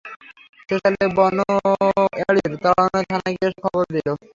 শেষকালে 0.59 1.05
বনোয়ারির 1.17 2.53
তাড়নায় 2.63 3.07
থানায় 3.09 3.35
গিয়া 3.35 3.49
সে 3.51 3.59
খবর 3.65 3.83
দিল। 3.95 4.07